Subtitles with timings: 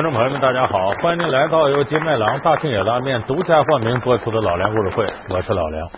[0.00, 5.90] 观众朋友们，大家好，欢迎您来到由金麦郎大庆野拉面独家冠名播出的《老梁故事会》，我是老梁。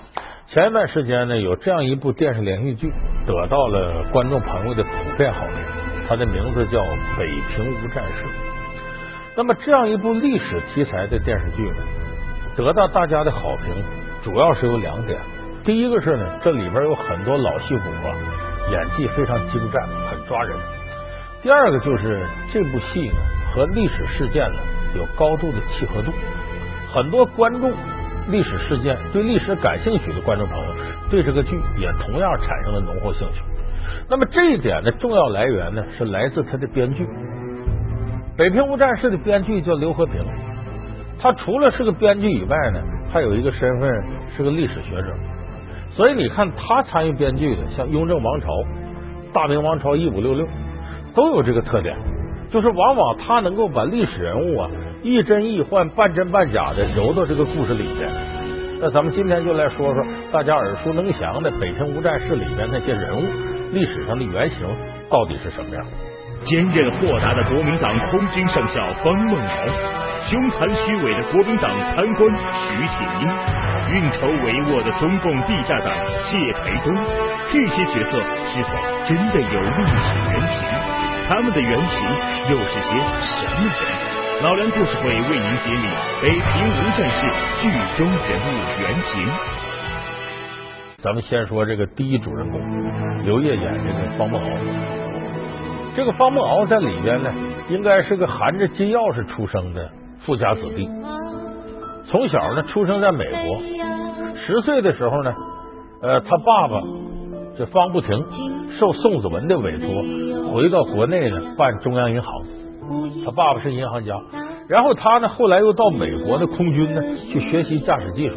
[0.48, 2.90] 前一段时间呢，有这样一部电视连续剧
[3.24, 5.56] 得到了观众朋友的普遍好评，
[6.08, 6.80] 它的名字叫
[7.16, 8.24] 《北平无战事》。
[9.36, 11.76] 那么，这样一部历史题材的电视剧呢，
[12.56, 13.84] 得到大家的好评，
[14.24, 15.16] 主要是有两点。
[15.62, 18.10] 第一个是呢，这里边有很多老戏骨啊，
[18.68, 20.58] 演技非常精湛，很抓人。
[21.40, 23.14] 第二个就是这部戏呢。
[23.54, 24.58] 和历史事件呢
[24.96, 26.12] 有高度的契合度，
[26.92, 27.72] 很多观众
[28.30, 30.74] 历史事件对历史感兴趣的观众朋友
[31.10, 33.42] 对这个剧也同样产生了浓厚兴趣。
[34.08, 37.04] 那么这一点的重要来源呢是来自他的编剧，
[38.36, 40.14] 《北平无战事》的编剧叫刘和平，
[41.18, 42.80] 他除了是个编剧以外呢，
[43.12, 43.90] 还有一个身份
[44.36, 45.14] 是个历史学者。
[45.90, 48.46] 所以你看他参与编剧的，像《雍正王朝》
[49.34, 50.46] 《大明王朝一五六六》，
[51.14, 51.96] 都有这个特点。
[52.52, 54.68] 就是往往他能够把历史人物啊
[55.02, 58.10] 亦真亦幻、半真半假的揉到这个故事里边。
[58.78, 63.22] 那咱们今天就来说说大家耳熟能详的《北平无战事》里边那些人物
[63.72, 64.58] 历史上的原型
[65.08, 65.84] 到底是什么样。
[66.44, 69.66] 坚韧豁达的国民党空军上校方梦敖，
[70.28, 73.30] 凶残虚伪的国民党贪官徐铁英，
[73.94, 75.94] 运筹帷幄的中共地下党
[76.26, 76.92] 谢培东，
[77.52, 78.18] 这些角色
[78.50, 78.70] 是否
[79.06, 81.11] 真的有历史原型？
[81.28, 82.00] 他们的原型
[82.50, 82.90] 又是些
[83.38, 84.42] 什么人？
[84.42, 85.86] 老梁故事会为您揭秘
[86.20, 87.26] 《北平无战事》
[87.62, 89.12] 剧中人物原型。
[91.02, 92.60] 咱们先说这个第一主人公
[93.24, 94.48] 刘烨演这个方孟敖。
[95.94, 97.32] 这个方孟敖在里边呢，
[97.68, 100.88] 应该是个含着金钥匙出生的富家子弟。
[102.06, 103.62] 从小呢，出生在美国。
[104.44, 105.32] 十岁的时候呢，
[106.02, 106.82] 呃，他爸爸
[107.62, 108.24] 这方不停
[108.80, 110.02] 受宋子文的委托。
[110.52, 112.42] 回到国内呢，办中央银行。
[113.24, 114.20] 他爸爸是银行家，
[114.68, 117.00] 然后他呢，后来又到美国的空军呢
[117.30, 118.34] 去学习驾驶技术，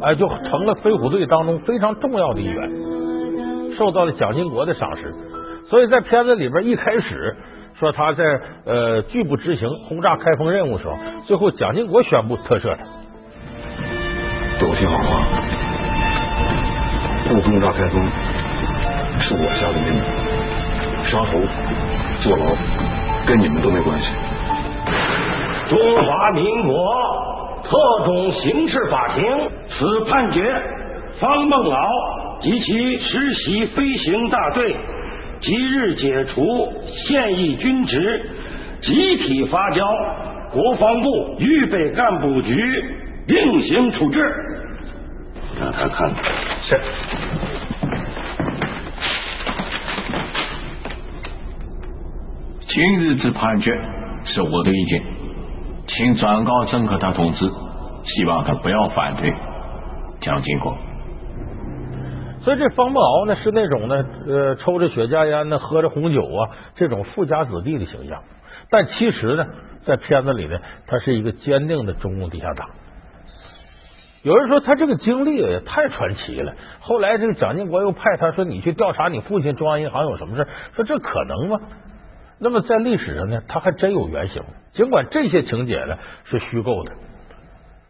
[0.00, 2.70] 哎，就成了飞虎队当中非常重要的一员，
[3.76, 5.12] 受到了蒋经国的赏识。
[5.68, 7.36] 所以在片子里边一开始
[7.80, 8.22] 说他在
[8.64, 10.94] 呃拒不执行轰炸开封任务时候，
[11.26, 12.84] 最后蒋经国宣布特赦他。
[14.60, 15.33] 都听好话，不
[17.44, 18.02] 轰炸开封
[19.20, 20.00] 是我下的命令。
[21.04, 21.38] 杀头、
[22.22, 22.56] 坐牢，
[23.26, 24.06] 跟你们都没关系。
[25.68, 26.74] 中华民国
[27.62, 29.22] 特种刑事法庭
[29.68, 30.42] 此判决：
[31.20, 31.78] 方孟敖
[32.40, 34.74] 及其实习飞行大队
[35.40, 36.72] 即日解除
[37.06, 38.30] 现役军职，
[38.80, 39.84] 集体发交
[40.50, 42.54] 国防部预备干部局
[43.26, 44.20] 另行处置。
[45.64, 46.24] 让他看看。
[46.62, 46.78] 是。
[52.66, 53.70] 今日之判决
[54.26, 55.02] 是我的意见，
[55.86, 57.48] 请转告曾克达同志，
[58.04, 59.32] 希望他不要反对。
[60.20, 60.76] 蒋经国。
[62.42, 68.22] 所以这方孟敖呢，是那种呢，呃，抽着雪茄烟呢，喝着红酒啊，这种富家子弟的形象。
[68.68, 69.46] 但其实呢，
[69.86, 72.68] 在片子里呢，他是一个坚定的中共地下党。
[74.24, 76.54] 有人说他这个经历也太传奇了。
[76.80, 81.60] 后来这个蒋经国又派他说：“你去调查你父亲中央银行有什么事？”说这可能吗？
[82.38, 84.42] 那么在历史上呢，他还真有原型，
[84.72, 86.92] 尽管这些情节呢是虚构的。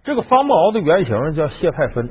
[0.03, 2.11] 这个方梦敖的原型叫谢派芬，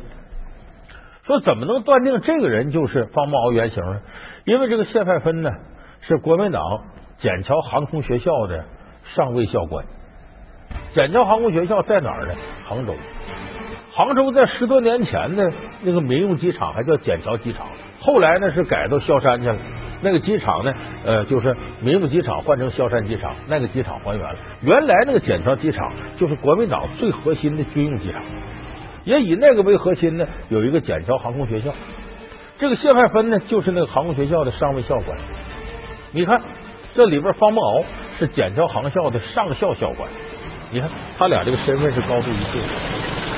[1.25, 4.01] 说怎么能断定这个人就是方梦敖原型呢？
[4.45, 5.51] 因为这个谢派芬呢
[5.99, 6.61] 是国民党
[7.21, 8.63] 笕桥航空学校的
[9.15, 9.85] 上尉校官。
[10.95, 12.33] 笕桥航空学校在哪儿呢？
[12.65, 12.95] 杭州。
[13.95, 17.67] 杭州在十多年前的那个民用机场还叫笕桥机场，
[17.99, 19.55] 后来呢是改到萧山去了。
[20.01, 20.73] 那个机场呢，
[21.05, 24.35] 呃，就是民用机场换成萧山机场，那个机场还原了。
[24.61, 28.23] 原来那个笕桥机场就是国民党最核心的军用机场，
[29.03, 31.71] 也以那个为核心呢，有一个笕桥航空学校。
[32.57, 35.15] 这个谢派芬呢，就是那个航空学校的上尉校官。
[36.11, 36.41] 你看
[36.95, 37.83] 这里边，方梦敖
[38.17, 40.09] 是笕桥航校的上校校官。
[40.71, 43.32] 你看他俩这个身份是高度一致的。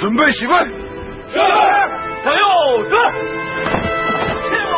[0.00, 0.54] 准备起飞，
[1.28, 1.38] 是，
[2.24, 3.12] 向右转，
[4.48, 4.72] 向右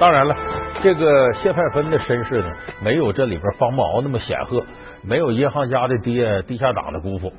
[0.00, 0.34] 当然了，
[0.82, 2.50] 这个谢派芬的身世呢，
[2.82, 4.64] 没有这里边方梦敖那么显赫，
[5.04, 7.32] 没有银行家的爹地下党的姑父。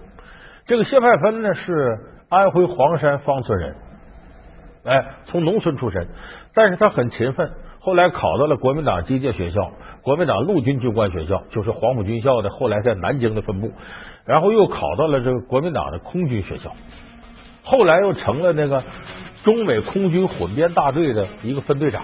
[0.65, 1.97] 这个谢派芬呢，是
[2.29, 3.75] 安徽黄山方村人，
[4.85, 6.07] 哎，从农村出身，
[6.53, 7.51] 但是他很勤奋，
[7.81, 9.73] 后来考到了国民党机械学校。
[10.01, 13.72] 国民党陆军军官学校就是黄埔军校的，后来在南京的分部，
[14.25, 16.75] 然后又考到了这个国民党的空军学校，
[17.63, 18.84] 后来又成了那个
[19.44, 22.04] 中美空军混编大队的一个分队长。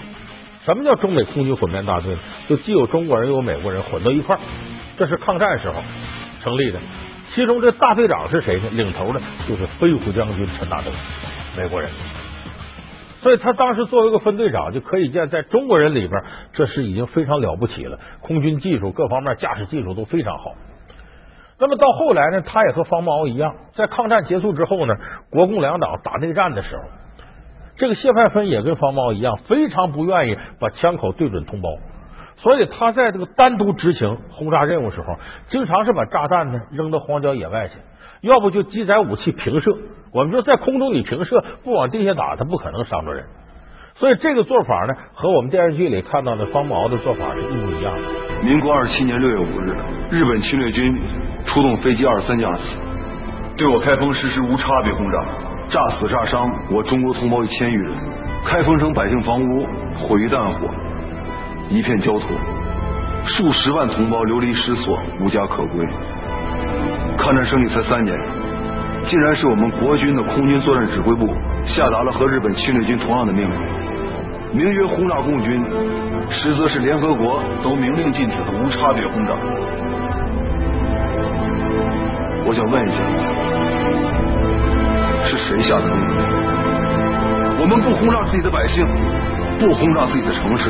[0.65, 2.19] 什么叫中美空军混编大队呢？
[2.47, 4.39] 就既有中国人又有美国人混到一块儿，
[4.97, 5.75] 这是抗战时候
[6.43, 6.79] 成立的。
[7.33, 8.69] 其中这大队长是谁呢？
[8.71, 10.91] 领头的就是飞虎将军陈大东，
[11.55, 11.91] 美国人。
[13.25, 16.23] 所以他当时作为一个分队长，就可以见在中国人里边，
[16.53, 20.53] 这是已经非常了不起了，空军技术各方面驾驶技术都非常好。
[21.57, 24.93] 那么到后来呢，他也和方茂一样，在抗战结束之后呢，
[25.31, 26.83] 国共两党打内战的时候，
[27.77, 31.69] 这个谢派芬也跟方茂一样，非常不愿意把枪口对准同胞。
[32.37, 35.15] 所以他在这个单独执行轰炸任务时候，
[35.47, 37.77] 经常是把炸弹呢扔到荒郊野外去，
[38.25, 39.77] 要不就机载武器平射。
[40.11, 43.25] 我们说在空中你平射，不往地下打，它不可能伤着人。
[43.95, 48.01] 所以这个做法呢，和我们电视剧里看到的方茂的做法是一模一样的。
[48.43, 49.77] 民国二十七年六月五日，
[50.09, 50.99] 日本侵略军
[51.45, 52.63] 出动飞机二十三架次，
[53.57, 55.19] 对我开封实施无差别轰炸，
[55.69, 57.95] 炸死炸伤我中国同胞一千余人，
[58.43, 59.67] 开封省百姓房屋
[60.07, 60.67] 毁于弹火。
[61.69, 62.27] 一片焦土，
[63.27, 65.87] 数十万同胞流离失所，无家可归。
[67.17, 68.15] 抗战胜利才三年，
[69.07, 71.27] 竟然是我们国军的空军作战指挥部
[71.65, 73.55] 下达了和日本侵略军同样的命令，
[74.53, 75.65] 名曰轰炸共军，
[76.29, 79.33] 实则是联合国都明令禁止的无差别轰炸。
[82.45, 82.97] 我想问一下，
[85.25, 86.05] 是谁下的命令？
[87.59, 88.85] 我们不轰炸自己的百姓，
[89.59, 90.69] 不轰炸自己的城市。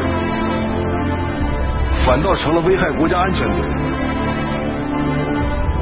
[2.05, 3.84] 反倒成了危害国家安全罪。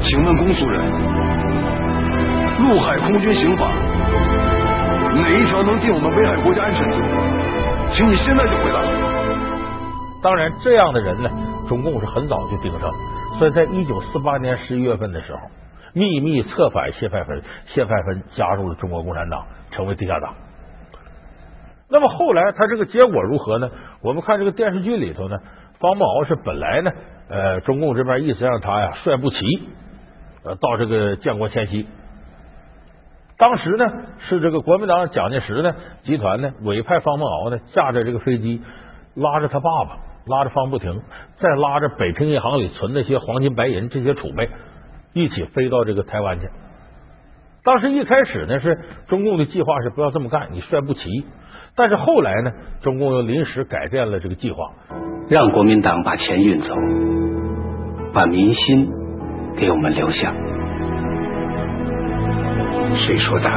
[0.06, 0.82] 请问公诉人，
[2.60, 3.72] 陆海空军刑法
[5.14, 7.00] 哪一条能定我们危害国家安全罪？
[7.94, 8.82] 请你现在就回答。
[10.22, 11.30] 当然，这样的人呢，
[11.68, 12.92] 中共是很早就盯上了，
[13.38, 15.38] 所以在一九四八年十一月份的时候，
[15.94, 20.34] 秘密策反谢派芬，谢派芬加入了中国共产党，成为地下党。
[21.88, 23.70] 那么后来他这个结果如何呢？
[24.02, 25.38] 我们看这个电视剧里头呢。
[25.80, 26.90] 方茂敖是本来呢，
[27.28, 29.38] 呃，中共这边意思让他呀率部旗，
[30.44, 31.86] 呃，到这个建国前夕。
[33.36, 33.84] 当时呢，
[34.28, 38.62] 是这个国民党蒋介石呢集团呢委派方孟敖呢驾着这个飞机，
[39.14, 41.02] 拉着他爸爸，拉着方不停，
[41.36, 44.50] 再拉着北平银行里存那些黄金白银这些储备，
[45.12, 46.48] 一起飞到这个台湾去。
[47.64, 51.24] 当时一开始呢，是中共的计划是不要这么干，你率不齐。
[51.74, 52.52] 但是后来呢，
[52.82, 54.70] 中共又临时改变了这个计划。
[55.30, 56.74] 让国民党把钱运走，
[58.12, 58.92] 把民心
[59.56, 60.32] 给我们留下。
[62.96, 63.50] 谁说的？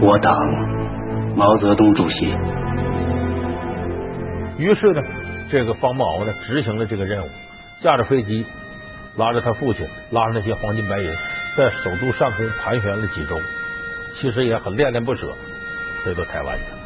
[0.00, 0.36] 我党
[1.36, 2.26] 毛泽东主席。
[4.58, 5.02] 于是呢，
[5.50, 7.28] 这个方茂敖呢执行了这个任务，
[7.82, 8.46] 驾着飞机，
[9.16, 11.10] 拉着他父亲，拉着那些黄金白银，
[11.56, 13.36] 在首都上空盘旋了几周，
[14.20, 15.32] 其实也很恋恋不舍，
[16.04, 16.83] 飞到台湾去了。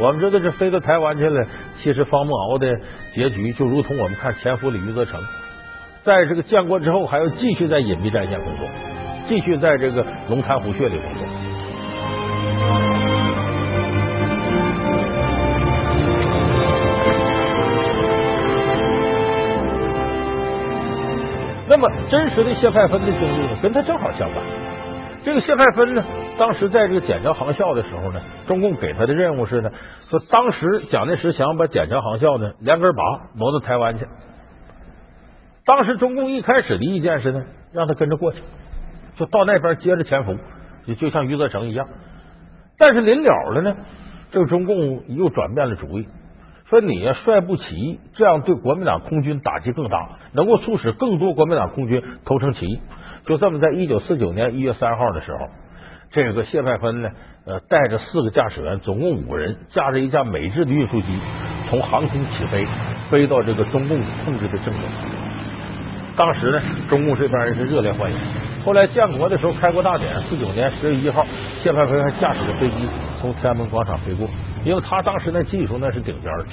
[0.00, 1.44] 我们知道这飞到台湾去了，
[1.82, 2.72] 其实方孟敖的
[3.14, 5.20] 结局就如同我们看《潜伏》里余则成，
[6.04, 8.68] 在这个建国之后还要继续在隐蔽战线工作，
[9.28, 11.26] 继续在这个龙潭虎穴里工作。
[21.70, 24.42] 那么真实的谢派芬的经历呢，跟他正好相反。
[25.24, 26.02] 这个谢派芬呢，
[26.38, 29.72] 当时在这个笕桥航校的时候呢，中共给他的任务是呢，
[30.08, 33.02] 说当时蒋介石想要把笕桥航校呢连根拔
[33.34, 34.06] 挪到台湾去。
[35.66, 38.40] 当时中共一开始的意见是呢，让他跟着过去，
[39.16, 40.36] 就到那边接着潜伏，
[40.86, 41.88] 就就像余则成一样。
[42.78, 43.76] 但是临了了呢，
[44.30, 46.08] 这个中共又转变了主意，
[46.70, 52.80] 说你呀率部起义，这样对国民党空军打击更大，能够促使更多国民党空军投诚起义。
[53.26, 55.48] 就这么，在一九四九年一月三号的时候，
[56.10, 57.10] 这个谢派芬呢，
[57.46, 61.06] 呃，带着四个驾驶员，总共五个人，驾着一架美制的运输机，
[61.68, 62.66] 从航空起飞，
[63.10, 64.80] 飞到这个中共控制的郑州。
[66.16, 68.18] 当时呢，中共这边是热烈欢迎。
[68.64, 71.24] 后来建国的时候，开国大典，四九年十月一号，
[71.62, 72.74] 谢派芬还驾驶着飞机
[73.20, 74.28] 从天安门广场飞过，
[74.64, 76.46] 因为他当时那技术那是顶尖的。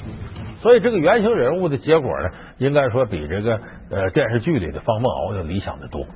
[0.60, 3.60] 所以这个原型人物的结果呢，应该说比这个
[3.90, 6.06] 呃电视剧里的方孟敖要理想的多。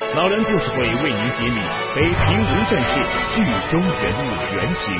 [0.00, 1.60] 老梁故事会为您揭秘
[1.94, 3.00] 北平无战事
[3.34, 4.98] 剧中人物原型。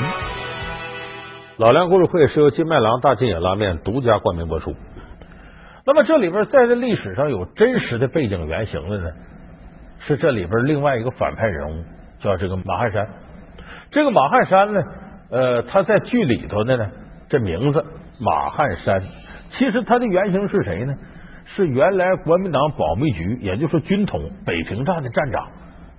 [1.57, 4.75] 老梁故事会是由金麦郎大金野拉面独家冠名播出。
[5.87, 9.09] 那么这里边在这历史上有真实的背景原型的呢，
[10.05, 11.83] 是这里边另外一个反派人物，
[12.19, 13.09] 叫这个马汉山。
[13.89, 14.81] 这个马汉山呢，
[15.31, 16.87] 呃，他在剧里头的呢，
[17.27, 17.83] 这名字
[18.19, 19.01] 马汉山，
[19.53, 20.93] 其实他的原型是谁呢？
[21.55, 25.47] 是原来国民党保密局，也就是军统北平站的站长，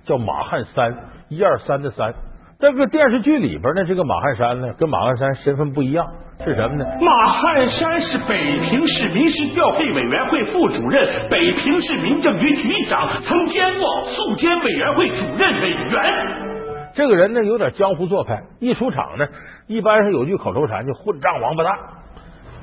[0.05, 0.95] 叫马汉三，
[1.29, 2.13] 一二三的三。
[2.59, 6.07] 这个电视剧里边呢，这个马汉山呢，跟马汉山身份不一样，
[6.45, 6.85] 是什么呢？
[7.01, 16.53] 马汉山是北平市民事调配委员会副主任，北平市民政局局长，曾兼过宿监委员会主任委员。
[16.95, 19.25] 这个人呢，有点江湖做派，一出场呢，
[19.67, 21.73] 一般是有句口头禅，就混账王八蛋。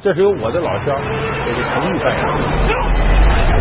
[0.02, 0.96] 这是由我的老乡
[1.44, 2.24] 这个程昱扮演。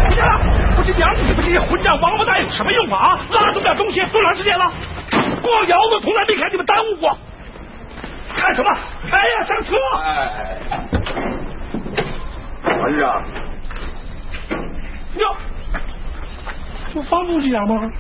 [0.08, 0.32] 不行了，
[0.78, 3.20] 我这讲你们这些混账王八蛋有什么用啊？
[3.32, 4.66] 拉这么点东西多长时间了？
[5.42, 7.18] 逛窑子从来没看你们耽误过。
[8.38, 8.72] 干什么？
[9.12, 9.76] 哎呀，上车！
[12.64, 13.24] 王局长，
[15.18, 15.36] 哟，
[16.94, 17.92] 就方副局长吗？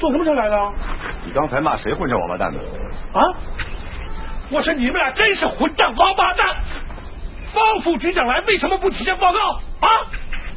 [0.00, 0.58] 坐什么车来的？
[1.24, 2.58] 你刚才骂谁混账王八蛋呢？
[3.12, 3.22] 啊！
[4.50, 6.44] 我说你们俩真是混账王八蛋！
[7.54, 9.38] 方副局长来，为什么不提前报告
[9.80, 9.88] 啊？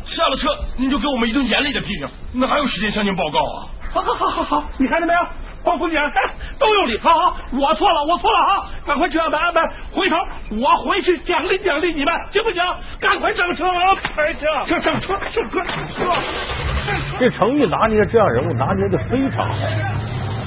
[0.05, 3.67] 下了车您就给我们一顿严厉的批评，那还有时间向您报告啊？
[3.93, 5.19] 好好好好好，你看见没有？
[5.63, 6.97] 方副局长，哎，都有理。
[6.99, 8.71] 好好，我错了，我错了啊！
[8.85, 9.61] 赶快去安排安排，
[9.91, 10.15] 回头
[10.61, 12.63] 我回去奖励奖励你们，行不行？
[13.01, 13.95] 赶快上车啊！
[14.01, 16.05] 开车，上上车，上车，上车。
[17.19, 19.55] 这程昱拿捏这样人物拿捏的非常好，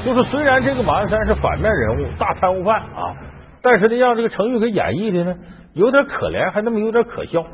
[0.06, 3.12] 就是虽然这个马鞍山是反面人物、大贪污犯啊，
[3.62, 5.34] 但是呢，让这个程昱给演绎的呢，
[5.74, 7.44] 有点可怜，还那么有点可笑。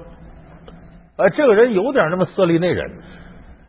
[1.17, 2.91] 哎，这个人有点那么色厉内荏。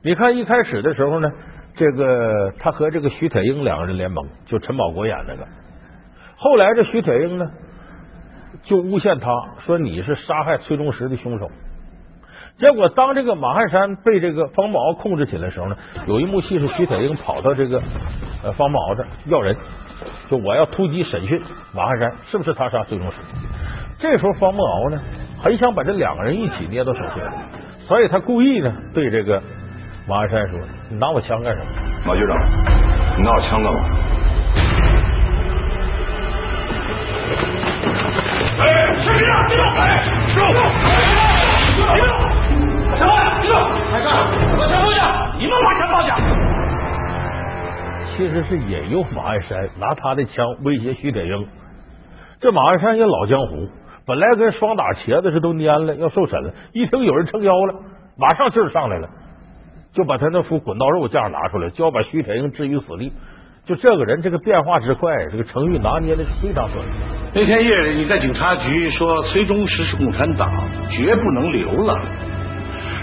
[0.04, 1.32] 你看一开始的时候呢，
[1.76, 5.48] 这个他和这个徐铁英两个人联盟，就陈宝国演那个。
[6.38, 7.46] 后来这徐铁英呢，
[8.64, 9.30] 就诬陷他
[9.66, 11.50] 说你是杀害崔中实的凶手。
[12.60, 15.78] 结果，当这个马汉山被这个方宝控制起来的时候呢，
[16.08, 17.82] 有一幕戏是徐铁英跑到这个
[18.44, 19.56] 呃方宝这要人，
[20.30, 21.42] 就我要突击审讯
[21.74, 23.18] 马汉山是不是他杀崔中实。
[24.00, 25.02] 这时候方孟敖呢，
[25.42, 27.30] 很想把这两个人一起捏到手心里，
[27.80, 29.42] 所以他故意呢对这个
[30.08, 31.66] 马鞍山说：“你拿我枪干什么？”
[32.06, 32.38] 马局长，
[33.18, 33.80] 你拿我枪干嘛？
[38.60, 39.66] 哎，士兵啊，别动！
[39.78, 40.54] 哎，师傅，
[41.94, 42.14] 别动！
[42.98, 43.42] 什么呀？
[43.42, 43.58] 别动！
[43.90, 44.08] 开车，
[44.60, 45.34] 把枪放下！
[45.40, 46.16] 你们把枪放下！
[48.16, 51.48] 其实是引诱马鞍山拿他的枪威胁徐铁英。
[52.40, 53.68] 这马鞍山也老江湖，
[54.08, 57.76] 本来跟双打茄子似的都蔫了，要受审了，一听有人撑腰了，
[58.18, 59.10] 马上劲儿上来了，
[59.94, 63.12] 就把他那副滚刀肉架拿出来，就要把徐铁英置于死地。
[63.66, 66.82] 就这个人，这个变化之快，这个程昱拿捏的是非常准。
[67.34, 70.50] 那天夜里你在警察局说崔中实是共产党，
[70.90, 72.00] 绝不能留了。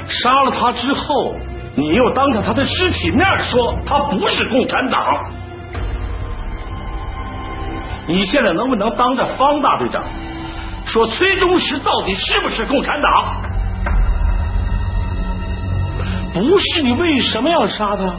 [0.09, 1.35] 杀了他之后，
[1.77, 5.19] 你又当着他的尸体面说他不是共产党。
[8.07, 10.03] 你现在能不能当着方大队长
[10.95, 13.43] 说崔中实到底是不是共产党？
[16.33, 18.15] 不是，你为什么要杀他？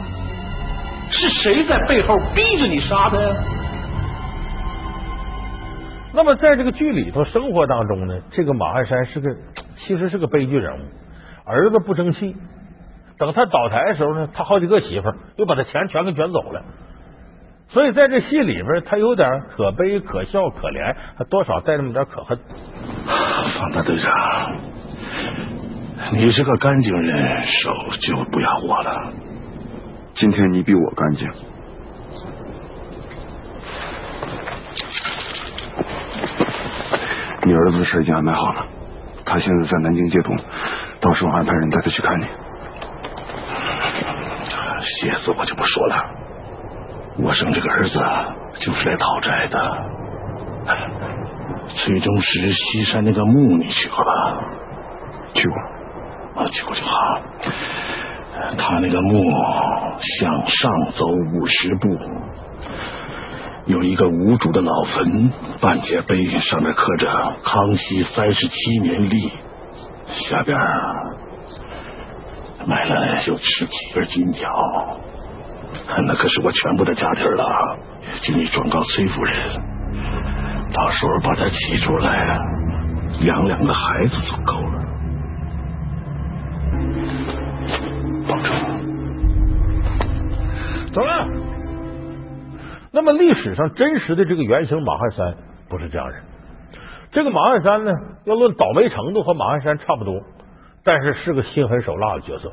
[1.08, 3.34] 是谁在背后逼着你杀他呀？
[6.12, 9.34] 那么在这个剧里头，生活当中呢，这个马鞍山是个
[9.78, 10.82] 其实是个悲剧人物，
[11.46, 12.36] 儿子不争气，
[13.18, 16.62] 等他倒台的时候呢，他好几个媳妇儿又把他钱全给卷走了，
[17.68, 22.38] 所以在这戏里边，他有点可悲、可笑、可怜，还多少带那么点可恨。
[23.06, 24.56] 方大队长，
[26.12, 27.70] 你是个干净人，手
[28.00, 29.12] 就不要握了。
[30.14, 31.28] 今天你比我干净。
[37.42, 38.66] 你儿子的事已经安排好了，
[39.24, 40.36] 他现在在南京接通，
[41.00, 42.26] 到时候安排人带他去看你。
[44.82, 46.10] 谢死我就不说了，
[47.18, 47.98] 我生这个儿子
[48.60, 49.84] 就是来讨债的。
[51.68, 54.12] 崔中实西山那个墓你去过吧？
[55.34, 55.56] 去过。
[56.42, 56.92] 啊，去过就好。
[58.58, 59.24] 他那个墓
[60.18, 61.98] 向上走五十步，
[63.64, 67.08] 有一个无主的老坟，半截碑上面刻着
[67.42, 69.32] “康熙三十七年立”，
[70.28, 70.58] 下边
[72.66, 74.50] 埋了有十几根金条，
[76.06, 77.44] 那可是我全部的家底了。
[78.22, 79.36] 请你转告崔夫人，
[80.72, 82.38] 到时候把她起出来，
[83.20, 84.82] 养两个孩子就够了。
[88.28, 88.54] 保重。
[90.92, 91.28] 走了。
[92.92, 95.34] 那么历史上真实的这个原型马汉山
[95.68, 96.22] 不是这样人。
[97.12, 97.92] 这个马汉山呢，
[98.24, 100.14] 要论倒霉程度和马汉山差不多，
[100.84, 102.52] 但是是个心狠手辣的角色。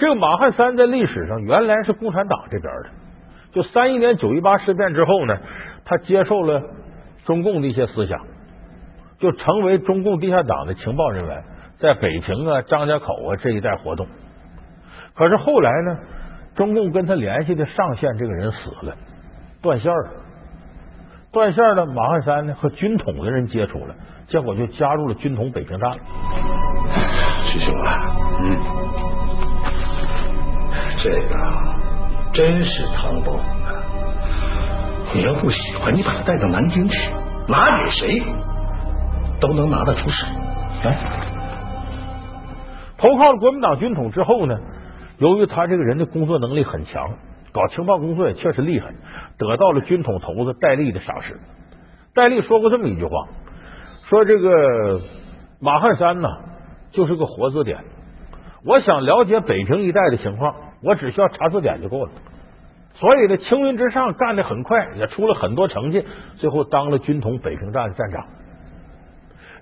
[0.00, 2.88] 这个马汉山在历史上原来是共产党这边的，
[3.52, 5.36] 就三一年九一八事变之后呢，
[5.84, 6.62] 他接受了
[7.26, 8.18] 中共的一些思想，
[9.18, 11.44] 就成为中共地下党的情报人员。
[11.78, 14.06] 在北平啊、张家口啊这一带活动。
[15.14, 15.98] 可是后来呢，
[16.54, 18.96] 中共跟他联系的上线这个人死了，
[19.60, 20.10] 断线了。
[21.30, 23.94] 断线了，马汉三呢和军统的人接触了，
[24.28, 25.92] 结果就加入了军统北平站。
[27.44, 28.56] 师兄啊，嗯，
[31.02, 31.34] 这个
[32.34, 33.82] 真是唐伯虎啊！
[35.14, 37.10] 你要不喜欢，你把他带到南京去，
[37.48, 38.22] 拿给谁
[39.40, 40.26] 都能拿得出手。
[40.84, 40.96] 来，
[42.98, 44.58] 投靠了国民党军统之后呢，
[45.16, 47.14] 由于他这个人的工作能力很强，
[47.52, 48.92] 搞情报工作也确实厉害，
[49.38, 51.40] 得到了军统头子戴笠的赏识。
[52.14, 53.10] 戴笠说过这么一句话，
[54.08, 55.00] 说这个
[55.60, 56.28] 马汉山呢。
[56.92, 57.84] 就是个活字典。
[58.64, 62.10] 我想了解北平一带的情况，我只需要查字典就够了。
[62.94, 66.04] 所以呢，青云直上干的很快，也出了很多成绩，
[66.36, 68.26] 最后当了军统北平站的站长。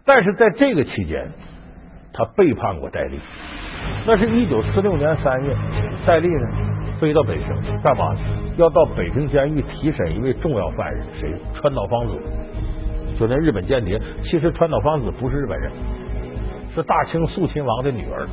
[0.05, 1.31] 但是在这个期间，
[2.13, 3.19] 他背叛过戴笠。
[4.07, 5.55] 那是一九四六年三月，
[6.07, 6.49] 戴笠呢
[7.01, 8.17] 飞到北平干嘛？
[8.57, 11.33] 要到北平监狱提审一位重要犯人，谁？
[11.55, 12.19] 川岛芳子，
[13.21, 14.01] 就那日本间谍。
[14.25, 15.71] 其实川岛芳子不是日本人。
[16.75, 18.27] 是大清肃亲王的女儿，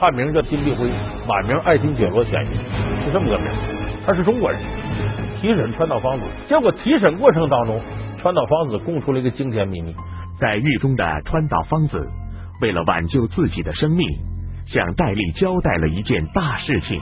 [0.00, 0.90] 汉名叫金碧辉，
[1.28, 2.42] 满名爱新觉罗显，
[3.04, 3.46] 是这么个名。
[4.06, 4.58] 他是中国人，
[5.38, 7.78] 提审川岛芳子，结果提审过程当中，
[8.18, 9.94] 川岛芳子供出了一个惊天秘密，
[10.40, 12.00] 在狱中的川岛芳子
[12.62, 14.08] 为了挽救自己的生命，
[14.64, 16.98] 向戴笠交代了一件大事情，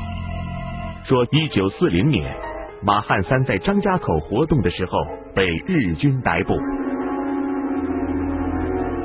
[1.05, 2.35] 说一九四零年
[2.83, 4.93] 马汉三在张家口活动的时候
[5.37, 6.57] 被日军逮捕。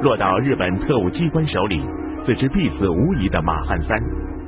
[0.01, 1.79] 落到日本特务机关手里，
[2.25, 3.99] 自知必死无疑的马汉三，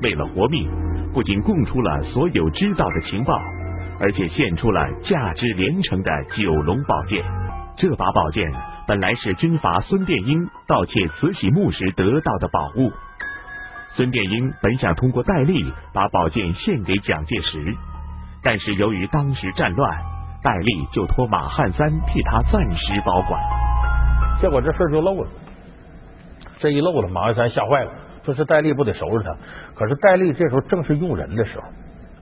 [0.02, 0.66] 为了活命，
[1.14, 3.38] 不仅供出了所有知道的情报，
[4.00, 7.22] 而且献出了价值连城的九龙宝剑。
[7.76, 8.50] 这把宝剑
[8.88, 12.94] 本来是军阀孙殿英盗窃慈禧墓时得到的宝物。
[13.98, 17.76] 孙殿英本想通过戴笠把宝剑献给蒋介石，
[18.42, 19.98] 但是由于当时战乱，
[20.42, 23.42] 戴笠就托马汉三替他暂时保管。
[24.40, 25.28] 结果这事就漏了。
[26.60, 27.92] 这一漏了，马鞍山吓坏了，
[28.24, 29.36] 说是戴笠不得收拾他。
[29.76, 31.68] 可是戴笠这时候正是用人的时候，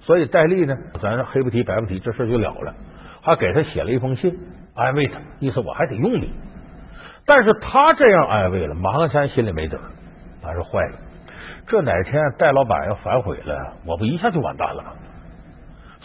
[0.01, 2.73] 所以戴笠呢，咱黑不提白不提，这事就了了。
[3.21, 4.37] 还给他写了一封信，
[4.75, 6.33] 安慰他，意思我还得用你。
[7.25, 9.77] 但是他这样安慰了，马鞍山心里没底，
[10.41, 10.97] 他说坏了，
[11.67, 14.83] 这哪天戴老板要反悔了，我不一下就完蛋了。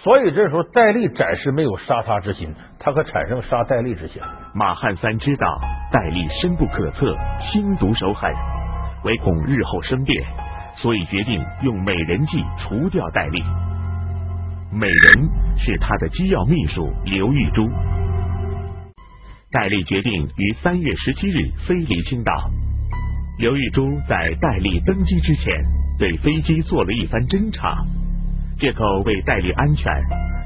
[0.03, 4.23] 所以这时候戴笠暂时没有杀他之心，他可产生杀戴笠之心。
[4.55, 8.33] 马汉三知道戴笠深不可测，心毒手狠，
[9.05, 10.25] 唯恐日后生变，
[10.77, 13.43] 所以决定用美人计除掉戴笠。
[14.71, 17.69] 美人是他的机要秘书刘玉珠。
[19.51, 22.33] 戴笠决定于三月十七日飞离青岛。
[23.39, 25.55] 刘玉珠在戴笠登机之前，
[25.99, 27.75] 对飞机做了一番侦查。
[28.59, 29.93] 借口为戴笠安全，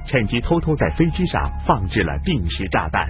[0.07, 3.09] 趁机偷偷在飞机上放置了定时炸弹，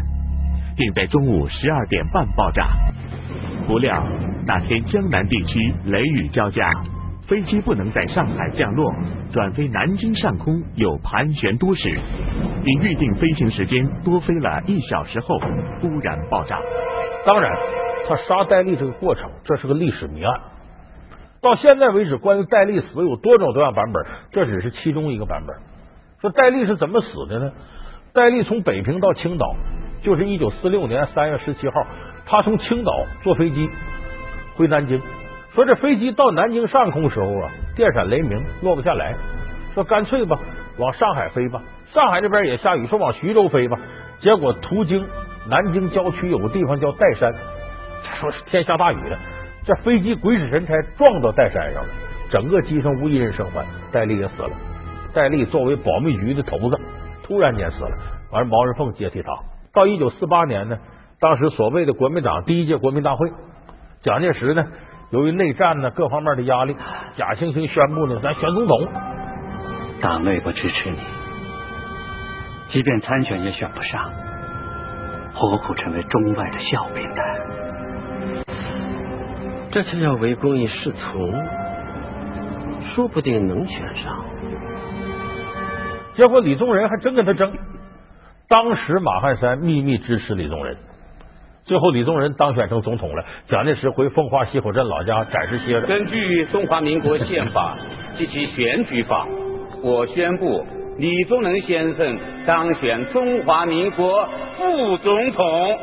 [0.77, 2.69] 并在中午十二点半爆炸。
[3.67, 4.01] 不料
[4.47, 6.71] 那天江南地区雷雨交加，
[7.27, 8.95] 飞机不能在上海降落，
[9.33, 11.99] 转飞南京上空又盘旋多时，
[12.63, 15.41] 比预定飞行时间多飞了一小时后，
[15.81, 16.61] 突然爆炸。
[17.27, 17.51] 当然，
[18.09, 20.33] 他杀戴笠这个过程，这是个历史谜案。
[21.43, 25.57] 到现在为止，关于戴笠死有多种多样版本，这只是其中一个版本。
[26.21, 27.53] 说戴笠是怎么死的呢？
[28.15, 29.57] 戴笠从北平到青岛，
[30.03, 31.75] 就是一九四六年三月十七号，
[32.27, 33.69] 他从青岛坐飞机
[34.55, 35.03] 回南京。
[35.53, 39.17] 说这飞机到南京上空时候啊，电闪雷鸣，落不下来。
[39.75, 40.39] 说干脆吧，
[40.79, 41.61] 往上海飞吧。
[41.93, 43.79] 上海这边也下雨，说往徐州飞吧。
[44.21, 45.05] 结果途经
[45.49, 47.33] 南京郊区有个地方叫岱山，
[48.21, 49.19] 说是天下大雨了。
[49.65, 51.89] 这飞机鬼使神差撞到岱山上了，
[52.31, 54.51] 整个机上无一人生还，戴笠也死了。
[55.15, 56.81] 戴笠作为保密局的头子，
[57.23, 57.97] 突然间死了。
[58.33, 59.31] 完，毛人凤接替他。
[59.73, 60.79] 到一九四八年呢，
[61.21, 63.31] 当时所谓的国民党第一届国民大会，
[64.01, 64.65] 蒋介石呢，
[65.11, 66.75] 由于内战呢各方面的压力，
[67.17, 68.89] 假惺惺宣布呢，咱选总统。
[70.01, 70.99] 党内不支持你，
[72.71, 74.11] 即便参选也选不上，
[75.35, 77.23] 何苦成为中外的笑柄呢？
[79.73, 81.33] 这就要为公益是从，
[82.95, 84.23] 说不定能选上。
[86.15, 87.55] 结果李宗仁还真跟他争。
[88.49, 90.77] 当时马汉山秘密支持李宗仁，
[91.65, 93.25] 最后李宗仁当选成总统了。
[93.49, 95.87] 蒋介石回奉化溪口镇老家暂时歇着。
[95.87, 97.75] 根据中华民国宪法
[98.15, 99.27] 及其选举法，
[99.83, 100.67] 我宣布
[100.99, 105.79] 李宗仁先生当选中华民国副总统。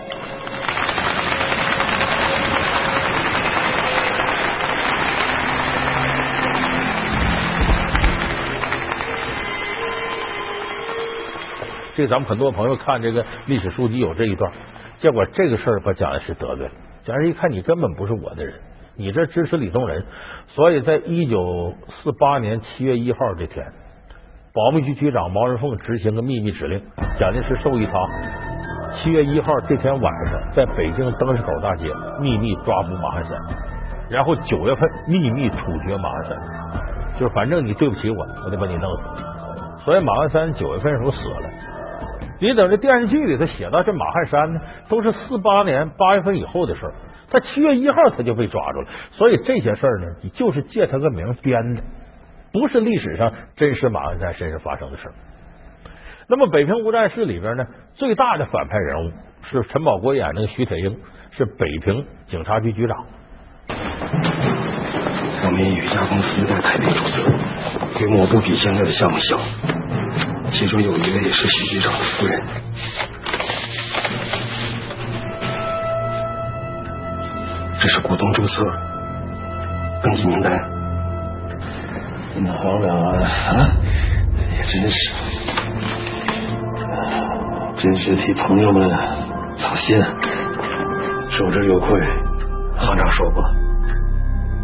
[12.00, 14.54] 这咱们很多朋友看这个历史书籍有这一段，
[15.00, 16.72] 结果这个事儿把蒋介石得罪了。
[17.04, 18.54] 蒋介石一看你根本不是我的人，
[18.96, 20.06] 你这支持李宗仁，
[20.48, 23.66] 所以在一九四八年七月一号这天，
[24.54, 26.82] 保密局局长毛人凤执行个秘密指令，
[27.20, 27.94] 蒋介石授意他
[28.96, 33.38] 七月一号这天晚上在北京灯市口大街秘密抓捕马汉三，
[34.10, 39.04] 然后九月份秘密处决马汉三，就是反正你对不起我，我得把你弄死。
[39.84, 41.50] 所以马汉三九月份时候死了。
[42.40, 46.94] 你等这电视剧里头写到这马汉山呢，都是四八年八月份以后的事儿，
[47.30, 51.84] 他七月一号他就被抓住了，所以这些事儿呢，你就是借他个名编的，
[52.54, 55.14] 不是历史上真实马汉山身上发生的事儿。
[56.30, 59.12] 那么《北平无战事》里边呢，最大的反派人物
[59.44, 60.98] 是陈宝国演那个徐铁英，
[61.32, 63.06] 是北平警察局局长。
[65.42, 67.24] 我们有一家公司在台北注册，
[67.98, 69.40] 规模不比现在的项目小，
[70.52, 72.42] 其中有一位是徐局长的夫人。
[77.80, 78.64] 这是股东注册
[80.04, 80.52] 登记名单。
[82.42, 83.72] 那行长啊，
[84.58, 85.12] 也真是，
[87.78, 88.90] 真是替朋友们
[89.58, 90.02] 操心。
[91.32, 91.88] 受之有愧，
[92.76, 93.44] 行长说过，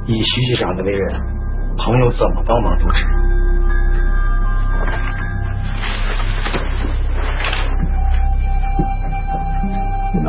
[0.08, 1.21] 以徐局长的为人，
[1.78, 3.06] 朋友怎么帮忙都值。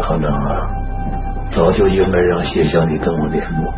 [0.03, 0.71] 可能啊，
[1.53, 3.73] 早就应该让谢湘你跟我联络，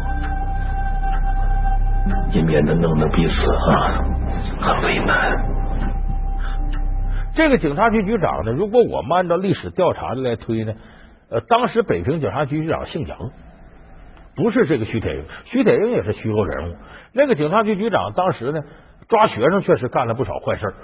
[2.32, 4.04] 也免得弄得彼此啊
[4.60, 5.36] 很为难。
[7.34, 10.74] 这个警察局局长呢，如果我们按照历史调查的来推呢，
[11.30, 13.16] 呃，当时北平警察局局长姓杨，
[14.34, 16.76] 不是这个徐铁英，徐铁英也是虚构人物。
[17.12, 18.60] 那个警察局局长当时呢，
[19.08, 20.74] 抓学生确实干了不少坏事，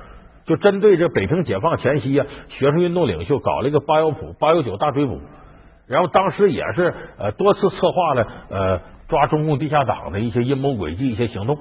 [0.47, 5.21] 就针对这北平解放前夕啊，学生运动领袖搞了一个八幺捕、八幺九大追捕，
[5.87, 11.59] 然后当时也是呃多次策划了呃抓中共地下党的一些阴谋诡计、一些行动。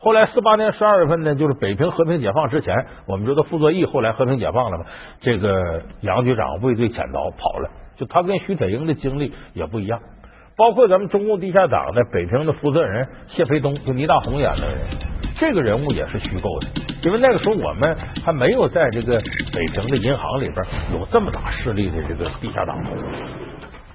[0.00, 4.84] 后来四八年十二月份呢，就是北平和平解放之前，我们知道傅作义后来和平解放了嘛，
[5.20, 10.00] 这个杨局长畏罪潜逃跑了，就他跟徐铁英的经历也不一样。
[10.56, 14.78] 包括咱们中共地下党的北平的负责人谢培东，就倪大红演的人，
[15.38, 16.66] 这个人物也是虚构的，
[17.04, 19.20] 因为那个时候我们还没有在这个
[19.52, 20.56] 北平的银行里边
[20.92, 22.82] 有这么大势力的这个地下党。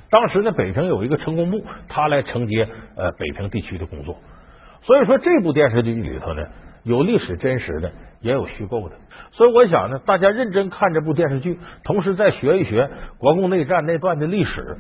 [0.10, 4.18] 当时呢，北平有一个成工部，他来承接呃北平地区的工作。
[4.84, 6.44] 所以说这部电视剧里头呢，
[6.84, 8.96] 有历史真实的，也有虚构的。
[9.32, 14.78] 所以我想呢，大家认真看这部电视剧，同时再学一学国共内战那段的历史，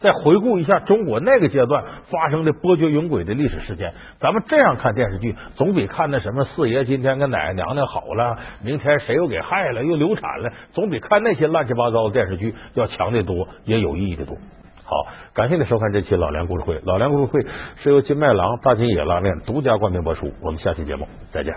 [0.00, 3.92] 再回顾一下中国那个阶段发生的波谲云诡的历史事件。
[4.20, 14.36] 咱们这样看电视剧，总比看那什么四爷今天跟奶奶娘娘好了，明天谁又给害了，又流产了，总比看那些乱七八糟的电视剧要强得多，也有意义的多。
[14.84, 16.80] 好，感谢您收看这期老梁故事会。
[16.84, 17.40] 老梁故事会
[17.82, 20.32] 是由金麦郎大金野拉面独家冠名播出。
[20.40, 21.54] 我们下期节目再见。